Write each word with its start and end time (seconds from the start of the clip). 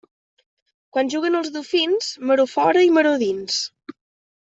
Quan 0.97 1.11
juguen 1.15 1.39
els 1.41 1.53
dofins, 1.59 2.11
maror 2.33 2.53
fora 2.59 2.87
i 2.91 2.95
maror 3.01 3.25
dins. 3.29 3.65